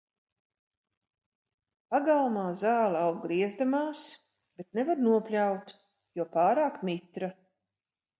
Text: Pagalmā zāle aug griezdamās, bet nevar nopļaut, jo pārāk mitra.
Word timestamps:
Pagalmā 1.95 2.45
zāle 2.61 3.01
aug 3.09 3.19
griezdamās, 3.25 4.05
bet 4.61 4.69
nevar 4.79 5.03
nopļaut, 5.09 5.75
jo 6.21 6.27
pārāk 6.39 6.81
mitra. 6.91 7.31